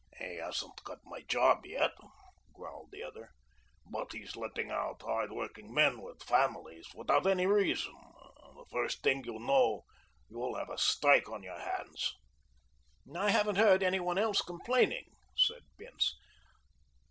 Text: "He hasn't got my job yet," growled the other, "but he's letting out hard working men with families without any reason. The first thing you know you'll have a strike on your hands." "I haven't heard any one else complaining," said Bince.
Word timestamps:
"He 0.17 0.37
hasn't 0.37 0.83
got 0.83 1.03
my 1.05 1.21
job 1.21 1.63
yet," 1.63 1.91
growled 2.55 2.89
the 2.89 3.03
other, 3.03 3.29
"but 3.85 4.13
he's 4.13 4.35
letting 4.35 4.71
out 4.71 5.03
hard 5.03 5.31
working 5.31 5.71
men 5.71 6.01
with 6.01 6.23
families 6.23 6.87
without 6.95 7.27
any 7.27 7.45
reason. 7.45 7.93
The 8.55 8.65
first 8.71 9.03
thing 9.03 9.23
you 9.25 9.37
know 9.37 9.83
you'll 10.27 10.55
have 10.55 10.71
a 10.71 10.77
strike 10.79 11.29
on 11.29 11.43
your 11.43 11.59
hands." 11.59 12.15
"I 13.15 13.29
haven't 13.29 13.57
heard 13.57 13.83
any 13.83 13.99
one 13.99 14.17
else 14.17 14.41
complaining," 14.41 15.05
said 15.37 15.65
Bince. 15.77 16.17